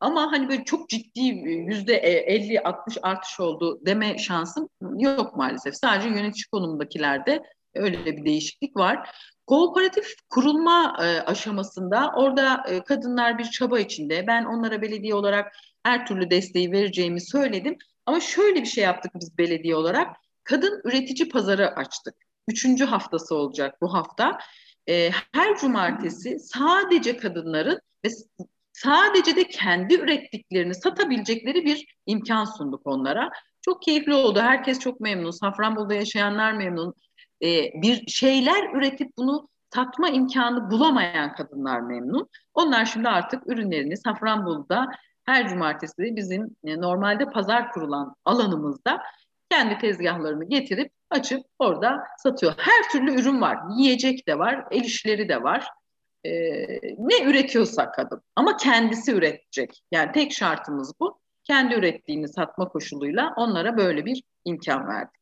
Ama 0.00 0.32
hani 0.32 0.48
böyle 0.48 0.64
çok 0.64 0.88
ciddi 0.88 1.20
yüzde 1.20 2.02
50-60 2.02 3.00
artış 3.02 3.40
oldu 3.40 3.80
deme 3.86 4.18
şansım 4.18 4.68
yok 4.98 5.36
maalesef. 5.36 5.76
Sadece 5.76 6.08
yönetici 6.08 6.44
konumundakilerde 6.52 7.42
öyle 7.74 8.06
bir 8.06 8.24
değişiklik 8.24 8.76
var. 8.76 9.10
Kooperatif 9.46 10.14
kurulma 10.30 10.96
e, 11.00 11.20
aşamasında 11.20 12.12
orada 12.16 12.64
e, 12.68 12.84
kadınlar 12.84 13.38
bir 13.38 13.44
çaba 13.44 13.80
içinde. 13.80 14.26
Ben 14.26 14.44
onlara 14.44 14.82
belediye 14.82 15.14
olarak 15.14 15.52
her 15.82 16.06
türlü 16.06 16.30
desteği 16.30 16.72
vereceğimi 16.72 17.20
söyledim. 17.20 17.76
Ama 18.06 18.20
şöyle 18.20 18.60
bir 18.60 18.66
şey 18.66 18.84
yaptık 18.84 19.12
biz 19.14 19.38
belediye 19.38 19.76
olarak. 19.76 20.16
Kadın 20.44 20.80
üretici 20.84 21.28
pazarı 21.28 21.76
açtık. 21.76 22.14
Üçüncü 22.48 22.84
haftası 22.84 23.34
olacak 23.34 23.80
bu 23.80 23.94
hafta. 23.94 24.38
E, 24.88 25.10
her 25.32 25.56
cumartesi 25.56 26.38
sadece 26.38 27.16
kadınların 27.16 27.80
ve 28.04 28.08
sadece 28.72 29.36
de 29.36 29.48
kendi 29.48 29.94
ürettiklerini 29.94 30.74
satabilecekleri 30.74 31.64
bir 31.64 31.96
imkan 32.06 32.44
sunduk 32.44 32.86
onlara. 32.86 33.30
Çok 33.62 33.82
keyifli 33.82 34.14
oldu. 34.14 34.40
Herkes 34.40 34.78
çok 34.78 35.00
memnun. 35.00 35.30
Safranbolu'da 35.30 35.94
yaşayanlar 35.94 36.52
memnun. 36.52 36.94
Ee, 37.42 37.82
bir 37.82 38.06
şeyler 38.06 38.74
üretip 38.74 39.16
bunu 39.16 39.48
satma 39.74 40.08
imkanı 40.08 40.70
bulamayan 40.70 41.34
kadınlar 41.34 41.80
memnun. 41.80 42.28
Onlar 42.54 42.84
şimdi 42.84 43.08
artık 43.08 43.46
ürünlerini 43.46 43.96
Safranbolu'da 43.96 44.88
her 45.24 45.48
cumartesi 45.48 46.16
bizim 46.16 46.56
e, 46.64 46.80
normalde 46.80 47.24
pazar 47.24 47.72
kurulan 47.72 48.14
alanımızda 48.24 49.02
kendi 49.50 49.78
tezgahlarını 49.78 50.44
getirip 50.44 50.92
açıp 51.10 51.42
orada 51.58 52.04
satıyor. 52.18 52.54
Her 52.56 52.90
türlü 52.92 53.20
ürün 53.20 53.40
var. 53.40 53.58
Yiyecek 53.76 54.28
de 54.28 54.38
var, 54.38 54.64
el 54.70 54.84
işleri 54.84 55.28
de 55.28 55.42
var 55.42 55.68
e, 56.24 56.30
ne 56.98 57.22
üretiyorsa 57.24 57.92
kadın 57.92 58.22
ama 58.36 58.56
kendisi 58.56 59.12
üretecek. 59.12 59.82
Yani 59.92 60.12
tek 60.12 60.32
şartımız 60.32 60.92
bu. 61.00 61.20
Kendi 61.44 61.74
ürettiğini 61.74 62.28
satma 62.28 62.68
koşuluyla 62.68 63.32
onlara 63.36 63.76
böyle 63.76 64.04
bir 64.04 64.22
imkan 64.44 64.88
verdik. 64.88 65.19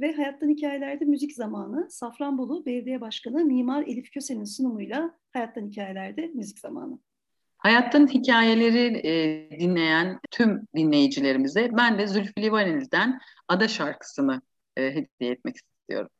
Ve 0.00 0.12
Hayattan 0.12 0.48
Hikayelerde 0.48 1.04
Müzik 1.04 1.32
Zamanı 1.32 1.90
Safranbolu 1.90 2.66
Belediye 2.66 3.00
Başkanı 3.00 3.44
Mimar 3.44 3.82
Elif 3.82 4.10
Köse'nin 4.10 4.44
sunumuyla 4.44 5.18
Hayattan 5.32 5.66
Hikayelerde 5.66 6.26
Müzik 6.26 6.58
Zamanı. 6.58 6.98
Hayattan 7.58 8.06
hikayeleri 8.06 9.08
e, 9.08 9.50
dinleyen 9.60 10.20
tüm 10.30 10.68
dinleyicilerimize 10.76 11.70
ben 11.76 11.98
de 11.98 12.06
Zülfü 12.06 12.32
Livaneli'den 12.38 13.20
Ada 13.48 13.68
şarkısını 13.68 14.42
e, 14.76 14.82
hediye 14.82 15.32
etmek 15.32 15.56
istiyorum. 15.56 16.10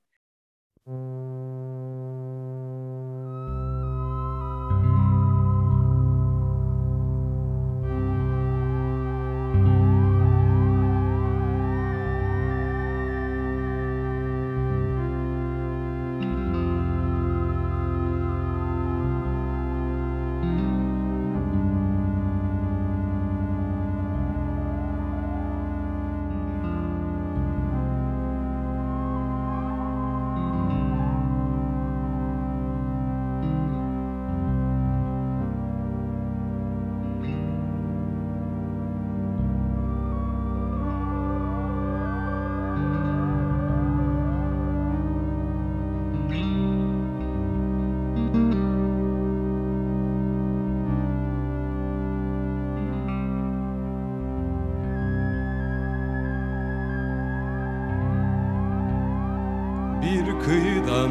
Kıyıdan 60.45 61.11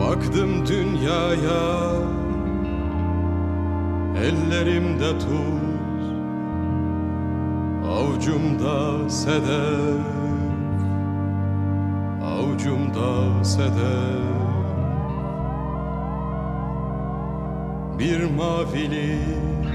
Baktım 0.00 0.66
dünyaya. 0.66 1.92
Ellerimde 4.16 5.18
tuz 5.18 6.06
Avcumda 7.90 9.10
sedef. 9.10 10.06
Avucumda 12.24 13.44
sedef. 13.44 14.26
Bir 17.98 18.24
mavilik 18.24 19.66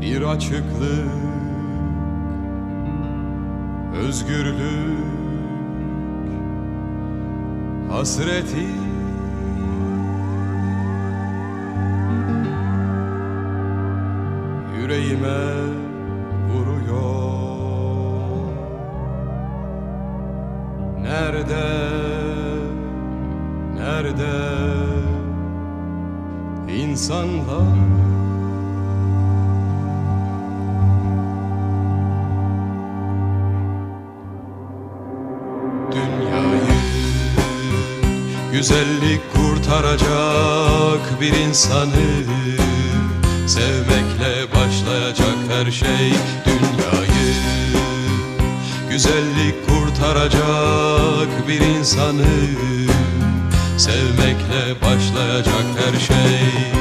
Bir 0.00 0.22
açıklık 0.22 1.10
Özgürlük 3.94 5.13
Hasreti. 7.94 8.66
Yüreğime 14.78 15.40
vuruyor. 16.52 16.94
Nerede, 21.02 21.66
nerede? 23.74 24.34
İnsanlar 26.68 27.93
güzellik 38.64 39.20
kurtaracak 39.34 41.20
bir 41.20 41.32
insanı. 41.32 42.24
Sevmekle 43.46 44.52
başlayacak 44.54 45.36
her 45.50 45.70
şey 45.70 46.12
dünyayı. 46.46 47.34
Güzellik 48.90 49.68
kurtaracak 49.68 51.48
bir 51.48 51.60
insanı. 51.60 52.26
Sevmekle 53.78 54.80
başlayacak 54.82 55.66
her 55.76 56.00
şey 56.00 56.73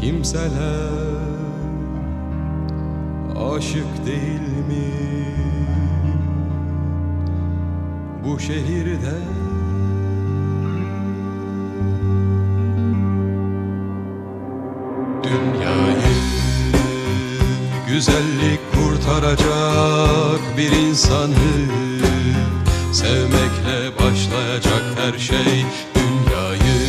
Kimseler 0.00 0.90
aşık 3.56 4.06
değil 4.06 4.50
mi 4.68 4.90
bu 8.24 8.40
şehirde? 8.40 9.18
Dünyayı 15.22 16.14
güzellik 17.88 18.60
kurtaracak 18.74 20.40
bir 20.56 20.72
insanı 20.72 21.34
Sevmekle 22.92 23.98
başlayacak 23.98 24.82
her 24.96 25.18
şey 25.18 25.64
dünyayı 25.94 26.80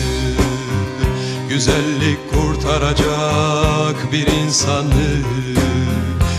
Güzellik 1.50 2.31
kurtaracak 2.62 4.12
bir 4.12 4.28
insanı. 4.28 5.22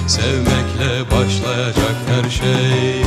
Sevmekle 0.07 1.11
başlayacak 1.11 1.97
her 2.09 2.31
şey 2.31 3.02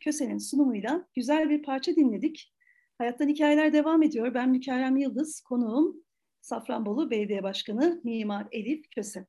Köse'nin 0.00 0.38
sunumuyla 0.38 1.08
güzel 1.14 1.50
bir 1.50 1.62
parça 1.62 1.96
dinledik. 1.96 2.54
Hayattan 2.98 3.28
Hikayeler 3.28 3.72
devam 3.72 4.02
ediyor. 4.02 4.34
Ben 4.34 4.50
Mükerrem 4.50 4.96
Yıldız, 4.96 5.40
konuğum 5.40 6.04
Safranbolu 6.40 7.10
Belediye 7.10 7.42
Başkanı 7.42 8.00
Mimar 8.04 8.46
Elif 8.52 8.90
Köse. 8.90 9.26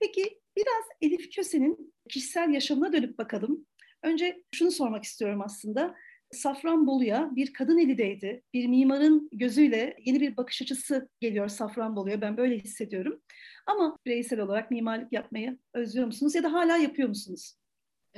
Peki 0.00 0.40
biraz 0.56 0.84
Elif 1.00 1.34
Köse'nin 1.34 1.94
kişisel 2.08 2.50
yaşamına 2.50 2.92
dönüp 2.92 3.18
bakalım. 3.18 3.66
Önce 4.02 4.42
şunu 4.54 4.70
sormak 4.70 5.04
istiyorum 5.04 5.42
aslında. 5.42 5.94
Safranbolu'ya 6.30 7.30
bir 7.36 7.52
kadın 7.52 7.78
eli 7.78 7.98
değdi. 7.98 8.42
Bir 8.54 8.66
mimarın 8.66 9.28
gözüyle 9.32 9.96
yeni 10.04 10.20
bir 10.20 10.36
bakış 10.36 10.62
açısı 10.62 11.08
geliyor 11.20 11.48
Safranbolu'ya. 11.48 12.20
Ben 12.20 12.36
böyle 12.36 12.58
hissediyorum. 12.58 13.22
Ama 13.66 13.96
bireysel 14.06 14.40
olarak 14.40 14.70
mimarlık 14.70 15.12
yapmayı 15.12 15.58
özlüyor 15.74 16.06
musunuz 16.06 16.34
ya 16.34 16.42
da 16.42 16.52
hala 16.52 16.76
yapıyor 16.76 17.08
musunuz? 17.08 17.57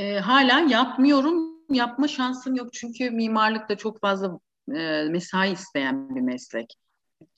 E, 0.00 0.18
hala 0.18 0.60
yapmıyorum. 0.60 1.50
Yapma 1.70 2.08
şansım 2.08 2.54
yok 2.54 2.72
çünkü 2.72 3.10
mimarlık 3.10 3.68
da 3.68 3.76
çok 3.76 4.00
fazla 4.00 4.40
e, 4.74 5.04
mesai 5.10 5.52
isteyen 5.52 6.14
bir 6.14 6.20
meslek. 6.20 6.74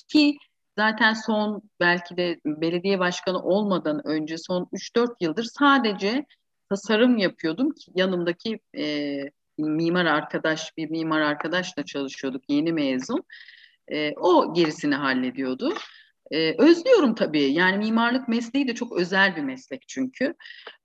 Ki 0.08 0.36
zaten 0.78 1.14
son 1.14 1.62
belki 1.80 2.16
de 2.16 2.40
belediye 2.46 2.98
başkanı 2.98 3.42
olmadan 3.42 4.06
önce 4.06 4.38
son 4.38 4.68
3-4 4.72 5.14
yıldır 5.20 5.44
sadece 5.44 6.26
tasarım 6.68 7.18
yapıyordum 7.18 7.70
ki 7.70 7.92
yanımdaki 7.94 8.60
e, 8.78 9.18
mimar 9.58 10.06
arkadaş, 10.06 10.76
bir 10.76 10.90
mimar 10.90 11.20
arkadaşla 11.20 11.84
çalışıyorduk 11.84 12.42
yeni 12.48 12.72
mezun. 12.72 13.24
E, 13.88 14.12
o 14.16 14.54
gerisini 14.54 14.94
hallediyordu. 14.94 15.74
Ee, 16.32 16.54
özlüyorum 16.58 17.14
tabii. 17.14 17.52
Yani 17.52 17.78
mimarlık 17.78 18.28
mesleği 18.28 18.68
de 18.68 18.74
çok 18.74 18.92
özel 18.98 19.36
bir 19.36 19.42
meslek 19.42 19.88
çünkü. 19.88 20.34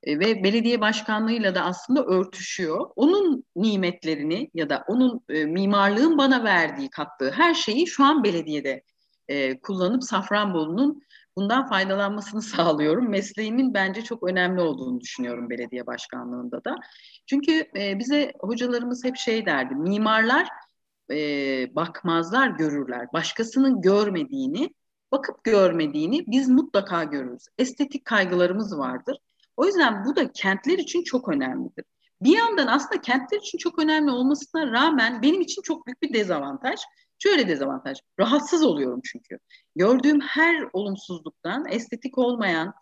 Ee, 0.03 0.19
ve 0.19 0.43
belediye 0.43 0.81
başkanlığıyla 0.81 1.55
da 1.55 1.61
aslında 1.61 2.05
örtüşüyor. 2.05 2.89
Onun 2.95 3.43
nimetlerini 3.55 4.49
ya 4.53 4.69
da 4.69 4.83
onun 4.87 5.21
e, 5.29 5.45
mimarlığın 5.45 6.17
bana 6.17 6.43
verdiği, 6.43 6.89
kattığı 6.89 7.31
her 7.31 7.53
şeyi 7.53 7.87
şu 7.87 8.03
an 8.03 8.23
belediyede 8.23 8.83
e, 9.27 9.59
kullanıp 9.59 10.03
Safranbolu'nun 10.03 11.01
bundan 11.35 11.69
faydalanmasını 11.69 12.41
sağlıyorum. 12.55 13.09
Mesleğimin 13.09 13.73
bence 13.73 14.01
çok 14.03 14.23
önemli 14.23 14.61
olduğunu 14.61 15.01
düşünüyorum 15.01 15.49
belediye 15.49 15.87
başkanlığında 15.87 16.63
da. 16.65 16.75
Çünkü 17.25 17.51
e, 17.77 17.99
bize 17.99 18.33
hocalarımız 18.39 19.03
hep 19.03 19.17
şey 19.17 19.45
derdi, 19.45 19.75
mimarlar 19.75 20.47
e, 21.11 21.15
bakmazlar, 21.75 22.47
görürler. 22.47 23.07
Başkasının 23.13 23.81
görmediğini 23.81 24.69
bakıp 25.11 25.43
görmediğini 25.43 26.23
biz 26.27 26.49
mutlaka 26.49 27.03
görürüz. 27.03 27.43
Estetik 27.57 28.05
kaygılarımız 28.05 28.77
vardır. 28.77 29.17
O 29.57 29.65
yüzden 29.65 30.05
bu 30.05 30.15
da 30.15 30.31
kentler 30.31 30.77
için 30.77 31.03
çok 31.03 31.29
önemlidir. 31.29 31.85
Bir 32.21 32.37
yandan 32.37 32.67
aslında 32.67 33.01
kentler 33.01 33.37
için 33.37 33.57
çok 33.57 33.79
önemli 33.79 34.11
olmasına 34.11 34.71
rağmen 34.71 35.21
benim 35.21 35.41
için 35.41 35.61
çok 35.61 35.87
büyük 35.87 36.01
bir 36.01 36.13
dezavantaj. 36.13 36.79
Şöyle 37.19 37.47
dezavantaj, 37.47 37.97
rahatsız 38.19 38.63
oluyorum 38.63 39.01
çünkü. 39.03 39.39
Gördüğüm 39.75 40.19
her 40.19 40.69
olumsuzluktan, 40.73 41.65
estetik 41.69 42.17
olmayan, 42.17 42.73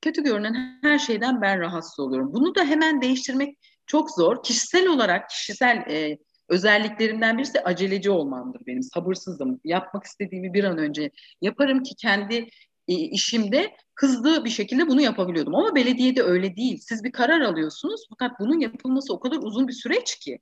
kötü 0.00 0.22
görünen 0.22 0.78
her 0.82 0.98
şeyden 0.98 1.40
ben 1.40 1.60
rahatsız 1.60 2.00
oluyorum. 2.00 2.34
Bunu 2.34 2.54
da 2.54 2.64
hemen 2.64 3.02
değiştirmek 3.02 3.58
çok 3.86 4.10
zor. 4.10 4.42
Kişisel 4.42 4.88
olarak, 4.88 5.30
kişisel 5.30 5.76
e, 5.76 6.18
özelliklerimden 6.48 7.38
birisi 7.38 7.60
aceleci 7.60 8.10
olmamdır 8.10 8.62
benim. 8.66 8.82
Sabırsızım. 8.82 9.60
Yapmak 9.64 10.04
istediğimi 10.04 10.54
bir 10.54 10.64
an 10.64 10.78
önce 10.78 11.10
yaparım 11.40 11.82
ki 11.82 11.94
kendi 11.94 12.48
e, 12.88 12.94
işimde 12.94 13.76
hızlı 13.94 14.44
bir 14.44 14.50
şekilde 14.50 14.88
bunu 14.88 15.00
yapabiliyordum. 15.00 15.54
Ama 15.54 15.74
belediyede 15.74 16.22
öyle 16.22 16.56
değil. 16.56 16.78
Siz 16.78 17.04
bir 17.04 17.12
karar 17.12 17.40
alıyorsunuz 17.40 18.06
fakat 18.10 18.40
bunun 18.40 18.60
yapılması 18.60 19.14
o 19.14 19.20
kadar 19.20 19.36
uzun 19.36 19.68
bir 19.68 19.72
süreç 19.72 20.18
ki. 20.18 20.38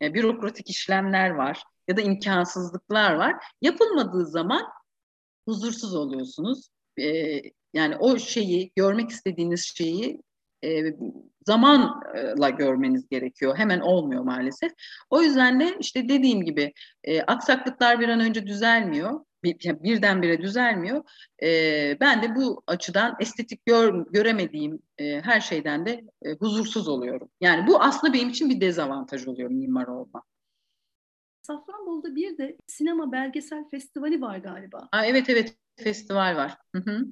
Yani 0.00 0.14
bürokratik 0.14 0.70
işlemler 0.70 1.30
var 1.30 1.62
ya 1.88 1.96
da 1.96 2.00
imkansızlıklar 2.00 3.14
var. 3.14 3.44
Yapılmadığı 3.62 4.26
zaman 4.26 4.62
huzursuz 5.48 5.94
oluyorsunuz. 5.94 6.68
Ee, 7.00 7.42
yani 7.74 7.96
o 7.96 8.18
şeyi, 8.18 8.72
görmek 8.76 9.10
istediğiniz 9.10 9.72
şeyi 9.76 10.22
e, 10.64 10.96
zamanla 11.46 12.50
görmeniz 12.58 13.08
gerekiyor. 13.08 13.56
Hemen 13.56 13.80
olmuyor 13.80 14.22
maalesef. 14.22 14.72
O 15.10 15.22
yüzden 15.22 15.60
de 15.60 15.76
işte 15.80 16.08
dediğim 16.08 16.44
gibi 16.44 16.72
e, 17.04 17.22
aksaklıklar 17.22 18.00
bir 18.00 18.08
an 18.08 18.20
önce 18.20 18.46
düzelmiyor. 18.46 19.20
Bir, 19.44 19.82
birdenbire 19.82 20.42
düzelmiyor. 20.42 21.04
E, 21.42 22.00
ben 22.00 22.22
de 22.22 22.34
bu 22.36 22.62
açıdan 22.66 23.16
estetik 23.20 23.66
gör, 23.66 24.06
göremediğim 24.10 24.78
e, 24.98 25.20
her 25.20 25.40
şeyden 25.40 25.86
de 25.86 26.04
e, 26.22 26.32
huzursuz 26.32 26.88
oluyorum. 26.88 27.28
Yani 27.40 27.66
bu 27.66 27.82
aslında 27.82 28.12
benim 28.12 28.28
için 28.28 28.50
bir 28.50 28.60
dezavantaj 28.60 29.26
oluyor 29.26 29.50
mimar 29.50 29.86
olma. 29.86 30.22
Safranbolu'da 31.42 32.14
bir 32.14 32.38
de 32.38 32.56
sinema 32.66 33.12
belgesel 33.12 33.68
festivali 33.68 34.20
var 34.20 34.38
galiba. 34.38 34.88
Aa, 34.92 35.06
evet 35.06 35.28
evet 35.28 35.56
festival 35.76 36.36
var. 36.36 36.58
Hı 36.74 36.82
hı. 36.82 37.06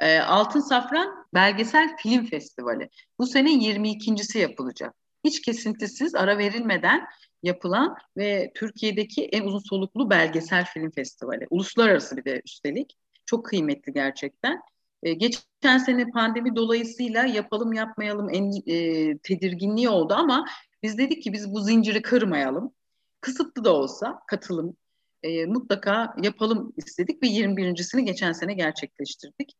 E, 0.00 0.18
Altın 0.18 0.60
Safran 0.60 1.26
Belgesel 1.34 1.96
Film 1.96 2.26
Festivali. 2.26 2.88
Bu 3.18 3.26
sene 3.26 3.50
22.si 3.50 4.38
yapılacak. 4.38 4.94
Hiç 5.24 5.42
kesintisiz, 5.42 6.14
ara 6.14 6.38
verilmeden 6.38 7.06
yapılan 7.42 7.96
ve 8.16 8.52
Türkiye'deki 8.54 9.24
en 9.24 9.42
uzun 9.42 9.58
soluklu 9.58 10.10
belgesel 10.10 10.64
film 10.64 10.90
festivali. 10.90 11.46
Uluslararası 11.50 12.16
bir 12.16 12.24
de 12.24 12.42
üstelik. 12.44 12.96
Çok 13.26 13.46
kıymetli 13.46 13.92
gerçekten. 13.92 14.60
E, 15.02 15.12
geçen 15.12 15.78
sene 15.78 16.06
pandemi 16.06 16.56
dolayısıyla 16.56 17.24
yapalım 17.24 17.72
yapmayalım 17.72 18.28
en, 18.30 18.50
e, 18.66 19.18
tedirginliği 19.18 19.88
oldu 19.88 20.14
ama 20.14 20.44
biz 20.82 20.98
dedik 20.98 21.22
ki 21.22 21.32
biz 21.32 21.52
bu 21.52 21.60
zinciri 21.60 22.02
kırmayalım. 22.02 22.74
Kısıtlı 23.20 23.64
da 23.64 23.74
olsa 23.74 24.20
katılım 24.26 24.76
e, 25.22 25.46
mutlaka 25.46 26.14
yapalım 26.22 26.72
istedik 26.76 27.22
ve 27.22 27.26
21.sini 27.26 28.04
geçen 28.04 28.32
sene 28.32 28.54
gerçekleştirdik 28.54 29.56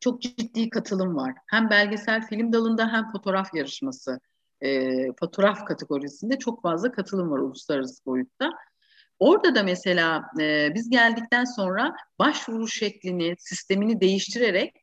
çok 0.00 0.22
ciddi 0.22 0.70
katılım 0.70 1.16
var. 1.16 1.34
Hem 1.46 1.70
belgesel 1.70 2.26
film 2.26 2.52
dalında 2.52 2.92
hem 2.92 3.12
fotoğraf 3.12 3.54
yarışması, 3.54 4.20
e, 4.60 4.90
fotoğraf 5.20 5.64
kategorisinde 5.64 6.38
çok 6.38 6.62
fazla 6.62 6.92
katılım 6.92 7.30
var 7.30 7.38
uluslararası 7.38 8.04
boyutta. 8.06 8.50
Orada 9.18 9.54
da 9.54 9.62
mesela 9.62 10.24
e, 10.40 10.74
biz 10.74 10.90
geldikten 10.90 11.44
sonra 11.44 11.96
başvuru 12.18 12.68
şeklini, 12.68 13.34
sistemini 13.38 14.00
değiştirerek 14.00 14.74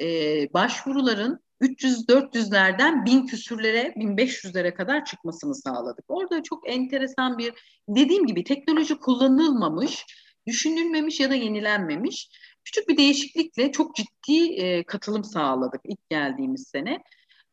e, 0.00 0.06
başvuruların 0.52 1.40
300-400'lerden 1.60 3.04
1000 3.04 3.26
küsürlere, 3.26 3.94
1500'lere 3.96 4.74
kadar 4.74 5.04
çıkmasını 5.04 5.54
sağladık. 5.54 6.04
Orada 6.08 6.42
çok 6.42 6.70
enteresan 6.70 7.38
bir, 7.38 7.54
dediğim 7.88 8.26
gibi 8.26 8.44
teknoloji 8.44 8.98
kullanılmamış, 8.98 10.04
düşünülmemiş 10.46 11.20
ya 11.20 11.30
da 11.30 11.34
yenilenmemiş 11.34 12.30
küçük 12.68 12.88
bir 12.88 12.96
değişiklikle 12.96 13.72
çok 13.72 13.96
ciddi 13.96 14.54
e, 14.54 14.84
katılım 14.84 15.24
sağladık 15.24 15.80
ilk 15.84 16.10
geldiğimiz 16.10 16.68
sene. 16.68 17.02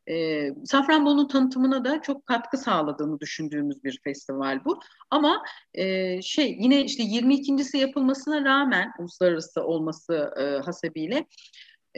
E, 0.09 0.49
Safranbolu'nun 0.65 1.27
tanıtımına 1.27 1.85
da 1.85 2.01
çok 2.01 2.25
katkı 2.25 2.57
sağladığını 2.57 3.19
düşündüğümüz 3.19 3.83
bir 3.83 3.99
festival 4.03 4.65
bu. 4.65 4.79
Ama 5.09 5.43
e, 5.73 6.21
şey 6.21 6.57
yine 6.59 6.85
işte 6.85 7.03
22.si 7.03 7.77
yapılmasına 7.77 8.45
rağmen 8.45 8.91
uluslararası 8.99 9.63
olması 9.63 10.33
e, 10.39 10.65
hasebiyle 10.65 11.25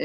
e, 0.00 0.04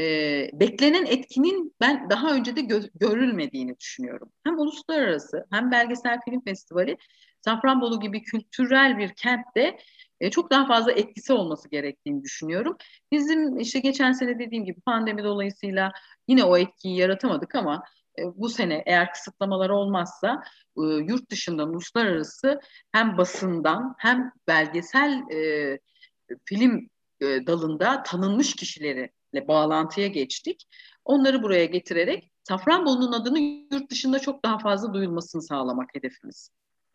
beklenen 0.52 1.06
etkinin 1.06 1.74
ben 1.80 2.10
daha 2.10 2.34
önce 2.34 2.56
de 2.56 2.60
gö- 2.60 2.90
görülmediğini 2.94 3.78
düşünüyorum. 3.80 4.32
Hem 4.44 4.58
uluslararası 4.58 5.46
hem 5.52 5.70
belgesel 5.70 6.18
film 6.24 6.44
festivali 6.44 6.96
Safranbolu 7.40 8.00
gibi 8.00 8.22
kültürel 8.22 8.98
bir 8.98 9.08
kentte 9.08 9.78
e, 10.24 10.30
çok 10.30 10.50
daha 10.50 10.66
fazla 10.66 10.92
etkisi 10.92 11.32
olması 11.32 11.68
gerektiğini 11.68 12.22
düşünüyorum. 12.22 12.76
Bizim 13.12 13.58
işte 13.58 13.78
geçen 13.78 14.12
sene 14.12 14.38
dediğim 14.38 14.64
gibi 14.64 14.80
pandemi 14.80 15.24
dolayısıyla 15.24 15.92
yine 16.28 16.44
o 16.44 16.56
etkiyi 16.56 16.96
yaratamadık 16.96 17.54
ama 17.54 17.84
e, 18.18 18.22
bu 18.36 18.48
sene 18.48 18.82
eğer 18.86 19.12
kısıtlamalar 19.12 19.70
olmazsa 19.70 20.42
e, 20.76 20.82
yurt 20.82 21.30
dışından 21.30 21.68
uluslararası 21.68 22.60
hem 22.92 23.16
basından 23.18 23.94
hem 23.98 24.32
belgesel 24.48 25.22
film 26.44 26.88
dalında 27.22 28.02
tanınmış 28.02 28.56
kişilerle 28.56 29.48
bağlantıya 29.48 30.06
geçtik. 30.06 30.68
Onları 31.04 31.42
buraya 31.42 31.64
getirerek 31.64 32.30
Safranbolu'nun 32.48 33.12
adını 33.12 33.38
yurt 33.40 33.90
dışında 33.90 34.18
çok 34.18 34.44
daha 34.44 34.58
fazla 34.58 34.94
duyulmasını 34.94 35.42
sağlamak 35.42 35.94
hedefimiz. 35.94 36.50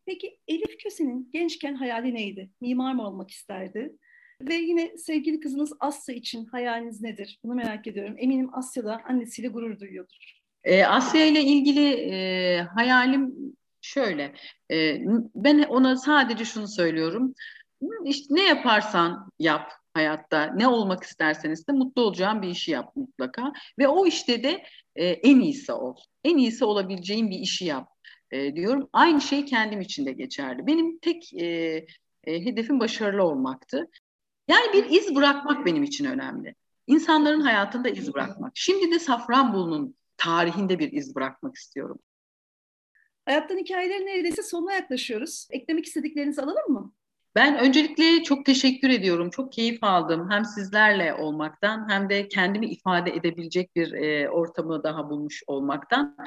Peki 0.09 0.39
Elif 0.47 0.77
Köse'nin 0.83 1.29
gençken 1.33 1.75
hayali 1.75 2.13
neydi? 2.13 2.49
Mimar 2.61 2.93
mı 2.93 3.07
olmak 3.07 3.31
isterdi? 3.31 3.95
Ve 4.41 4.55
yine 4.55 4.97
sevgili 4.97 5.39
kızınız 5.39 5.73
Asya 5.79 6.15
için 6.15 6.45
hayaliniz 6.45 7.01
nedir? 7.01 7.39
Bunu 7.43 7.55
merak 7.55 7.87
ediyorum. 7.87 8.15
Eminim 8.17 8.49
Asya 8.53 8.85
da 8.85 9.01
annesiyle 9.05 9.47
gurur 9.47 9.79
duyuyordur. 9.79 10.39
E, 10.63 10.83
Asya 10.83 11.25
ile 11.25 11.41
ilgili 11.41 11.89
e, 11.89 12.61
hayalim 12.61 13.35
şöyle. 13.81 14.33
E, 14.71 14.97
ben 15.35 15.63
ona 15.63 15.97
sadece 15.97 16.45
şunu 16.45 16.67
söylüyorum. 16.67 17.33
İşte 18.05 18.35
ne 18.35 18.47
yaparsan 18.47 19.29
yap 19.39 19.71
hayatta, 19.93 20.45
ne 20.55 20.67
olmak 20.67 21.03
isterseniz 21.03 21.67
de 21.67 21.71
mutlu 21.71 22.01
olacağın 22.01 22.41
bir 22.41 22.49
işi 22.49 22.71
yap 22.71 22.95
mutlaka. 22.95 23.53
Ve 23.79 23.87
o 23.87 24.05
işte 24.05 24.43
de 24.43 24.63
e, 24.95 25.05
en 25.05 25.39
iyisi 25.39 25.73
ol. 25.73 25.95
En 26.23 26.37
iyisi 26.37 26.65
olabileceğin 26.65 27.29
bir 27.29 27.39
işi 27.39 27.65
yap 27.65 27.87
e, 28.31 28.55
diyorum. 28.55 28.89
Aynı 28.93 29.21
şey 29.21 29.45
kendim 29.45 29.81
için 29.81 30.05
de 30.05 30.11
geçerli. 30.11 30.67
Benim 30.67 30.99
tek 30.99 31.33
e, 31.33 31.45
e, 32.23 32.45
hedefim 32.45 32.79
başarılı 32.79 33.23
olmaktı. 33.23 33.89
Yani 34.47 34.73
bir 34.73 34.89
iz 34.89 35.15
bırakmak 35.15 35.65
benim 35.65 35.83
için 35.83 36.05
önemli. 36.05 36.55
İnsanların 36.87 37.41
hayatında 37.41 37.89
iz 37.89 38.13
bırakmak. 38.13 38.51
Şimdi 38.55 38.91
de 38.91 38.99
Safranbolu'nun 38.99 39.95
tarihinde 40.17 40.79
bir 40.79 40.91
iz 40.91 41.15
bırakmak 41.15 41.55
istiyorum. 41.55 41.99
Hayattan 43.25 43.57
hikayelerin 43.57 44.05
neredeyse 44.05 44.43
sonuna 44.43 44.73
yaklaşıyoruz. 44.73 45.47
Eklemek 45.51 45.85
istediklerinizi 45.85 46.41
alalım 46.41 46.73
mı? 46.73 46.93
Ben 47.35 47.59
öncelikle 47.59 48.23
çok 48.23 48.45
teşekkür 48.45 48.89
ediyorum. 48.89 49.29
Çok 49.29 49.51
keyif 49.53 49.83
aldım. 49.83 50.31
Hem 50.31 50.45
sizlerle 50.45 51.13
olmaktan 51.13 51.89
hem 51.89 52.09
de 52.09 52.27
kendimi 52.27 52.65
ifade 52.65 53.11
edebilecek 53.11 53.75
bir 53.75 53.93
e, 53.93 54.29
ortamı 54.29 54.83
daha 54.83 55.09
bulmuş 55.09 55.43
olmaktan. 55.47 56.17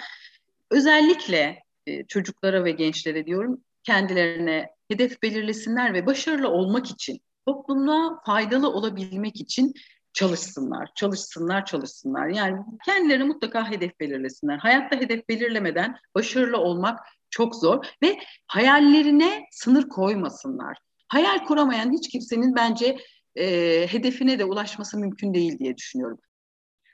Özellikle 0.71 1.63
e, 1.87 2.05
çocuklara 2.05 2.65
ve 2.65 2.71
gençlere 2.71 3.27
diyorum 3.27 3.61
kendilerine 3.83 4.71
hedef 4.91 5.23
belirlesinler 5.23 5.95
ve 5.95 6.07
başarılı 6.07 6.49
olmak 6.49 6.91
için 6.91 7.21
toplumuna 7.47 8.21
faydalı 8.27 8.71
olabilmek 8.71 9.41
için 9.41 9.75
çalışsınlar, 10.13 10.89
çalışsınlar, 10.95 11.67
çalışsınlar. 11.67 12.29
Yani 12.29 12.59
kendilerine 12.85 13.25
mutlaka 13.25 13.71
hedef 13.71 14.01
belirlesinler. 14.01 14.59
Hayatta 14.59 14.97
hedef 14.97 15.29
belirlemeden 15.29 15.97
başarılı 16.15 16.59
olmak 16.59 17.01
çok 17.31 17.57
zor 17.57 17.87
ve 18.03 18.19
hayallerine 18.47 19.45
sınır 19.51 19.89
koymasınlar. 19.89 20.79
Hayal 21.09 21.39
kuramayan 21.45 21.93
hiç 21.93 22.09
kimsenin 22.09 22.55
bence 22.55 22.99
e, 23.37 23.47
hedefine 23.91 24.39
de 24.39 24.45
ulaşması 24.45 24.99
mümkün 24.99 25.35
değil 25.35 25.59
diye 25.59 25.77
düşünüyorum. 25.77 26.19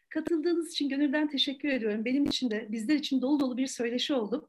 Katıldığınız 0.09 0.73
için 0.73 0.89
gönülden 0.89 1.29
teşekkür 1.29 1.69
ediyorum. 1.69 2.05
Benim 2.05 2.25
için 2.25 2.51
de 2.51 2.67
bizler 2.71 2.95
için 2.95 3.23
dolu 3.23 3.41
dolu 3.41 3.57
bir 3.57 3.67
söyleşi 3.67 4.15
oldu. 4.15 4.49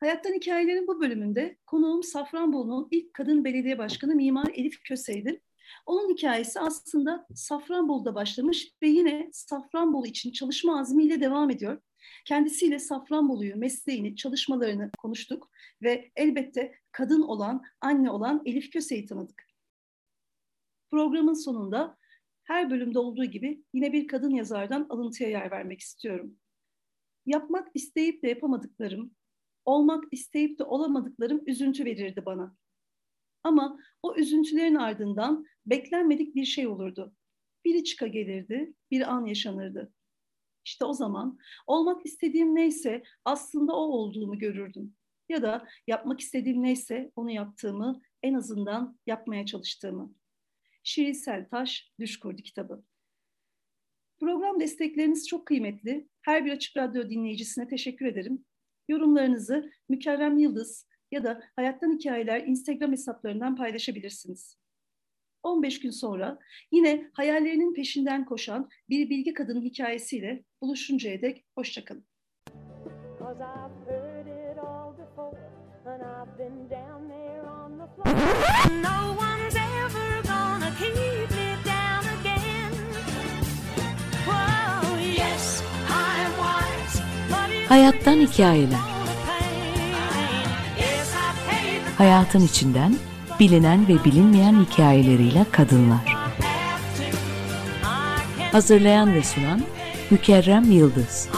Hayattan 0.00 0.34
Hikayelerin 0.34 0.86
bu 0.86 1.00
bölümünde 1.00 1.56
konuğum 1.66 2.02
Safranbolu'nun 2.02 2.88
ilk 2.90 3.14
kadın 3.14 3.44
belediye 3.44 3.78
başkanı 3.78 4.14
Mimar 4.14 4.48
Elif 4.54 4.82
Köse'ydi. 4.82 5.40
Onun 5.86 6.14
hikayesi 6.14 6.60
aslında 6.60 7.26
Safranbolu'da 7.34 8.14
başlamış 8.14 8.72
ve 8.82 8.88
yine 8.88 9.30
Safranbolu 9.32 10.06
için 10.06 10.32
çalışma 10.32 10.80
azmiyle 10.80 11.20
devam 11.20 11.50
ediyor. 11.50 11.82
Kendisiyle 12.24 12.78
Safranbolu'yu, 12.78 13.56
mesleğini, 13.56 14.16
çalışmalarını 14.16 14.90
konuştuk 14.98 15.50
ve 15.82 16.10
elbette 16.16 16.74
kadın 16.92 17.22
olan, 17.22 17.62
anne 17.80 18.10
olan 18.10 18.42
Elif 18.44 18.72
Köse'yi 18.72 19.06
tanıdık. 19.06 19.46
Programın 20.90 21.34
sonunda 21.34 21.96
her 22.44 22.70
bölümde 22.70 22.98
olduğu 22.98 23.24
gibi 23.24 23.64
yine 23.72 23.92
bir 23.92 24.06
kadın 24.06 24.30
yazardan 24.30 24.86
alıntıya 24.88 25.30
yer 25.30 25.50
vermek 25.50 25.80
istiyorum. 25.80 26.36
Yapmak 27.26 27.68
isteyip 27.74 28.22
de 28.22 28.28
yapamadıklarım, 28.28 29.14
olmak 29.70 30.04
isteyip 30.10 30.58
de 30.58 30.64
olamadıklarım 30.64 31.42
üzüntü 31.46 31.84
verirdi 31.84 32.22
bana. 32.26 32.56
Ama 33.44 33.78
o 34.02 34.16
üzüntülerin 34.16 34.74
ardından 34.74 35.46
beklenmedik 35.66 36.34
bir 36.34 36.44
şey 36.44 36.66
olurdu. 36.66 37.14
Biri 37.64 37.84
çıka 37.84 38.06
gelirdi, 38.06 38.74
bir 38.90 39.12
an 39.12 39.26
yaşanırdı. 39.26 39.92
İşte 40.64 40.84
o 40.84 40.92
zaman 40.92 41.38
olmak 41.66 42.06
istediğim 42.06 42.54
neyse 42.54 43.02
aslında 43.24 43.72
o 43.76 43.82
olduğumu 43.82 44.38
görürdüm. 44.38 44.94
Ya 45.28 45.42
da 45.42 45.68
yapmak 45.86 46.20
istediğim 46.20 46.62
neyse 46.62 47.12
onu 47.16 47.30
yaptığımı, 47.30 48.02
en 48.22 48.34
azından 48.34 48.98
yapmaya 49.06 49.46
çalıştığımı. 49.46 50.14
Şiirsel 50.82 51.48
Taş 51.48 51.92
Düş 52.00 52.18
Kurdu 52.18 52.42
kitabı. 52.42 52.84
Program 54.20 54.60
destekleriniz 54.60 55.28
çok 55.28 55.46
kıymetli. 55.46 56.08
Her 56.22 56.44
bir 56.44 56.52
Açık 56.52 56.76
Radyo 56.76 57.10
dinleyicisine 57.10 57.68
teşekkür 57.68 58.06
ederim. 58.06 58.44
Yorumlarınızı 58.90 59.70
Mükerrem 59.88 60.38
Yıldız 60.38 60.86
ya 61.10 61.24
da 61.24 61.42
Hayattan 61.56 61.98
Hikayeler 61.98 62.46
Instagram 62.46 62.92
hesaplarından 62.92 63.56
paylaşabilirsiniz. 63.56 64.56
15 65.42 65.80
gün 65.80 65.90
sonra 65.90 66.38
yine 66.72 67.10
hayallerinin 67.12 67.74
peşinden 67.74 68.24
koşan 68.24 68.68
bir 68.88 69.10
bilgi 69.10 69.34
kadının 69.34 69.62
hikayesiyle 69.62 70.44
buluşuncaya 70.62 71.22
dek 71.22 71.44
hoşçakalın. 71.54 72.04
Cause 78.04 78.80
Hayattan 87.70 88.16
hikayeler. 88.16 88.78
Hayatın 91.98 92.40
içinden 92.40 92.96
bilinen 93.40 93.88
ve 93.88 94.04
bilinmeyen 94.04 94.64
hikayeleriyle 94.64 95.46
kadınlar. 95.52 96.16
Hazırlayan 98.52 99.14
ve 99.14 99.22
sunan 99.22 99.62
Mükerrem 100.10 100.72
Yıldız. 100.72 101.28